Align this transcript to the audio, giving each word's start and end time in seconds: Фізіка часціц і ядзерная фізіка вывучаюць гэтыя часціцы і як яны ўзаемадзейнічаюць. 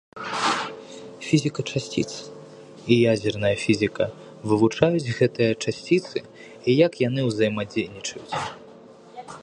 Фізіка 1.25 1.61
часціц 1.71 2.07
і 2.95 2.97
ядзерная 3.13 3.53
фізіка 3.65 4.05
вывучаюць 4.53 5.13
гэтыя 5.19 5.51
часціцы 5.63 6.17
і 6.25 6.71
як 6.87 7.01
яны 7.07 7.21
ўзаемадзейнічаюць. 7.29 8.33